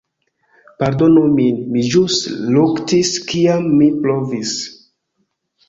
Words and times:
Pardonu 0.83 1.21
min, 1.33 1.59
mi 1.75 1.83
ĵus 1.91 2.17
ruktis 2.57 3.13
kiam 3.29 3.71
mi 3.77 3.93
provis. 4.09 4.59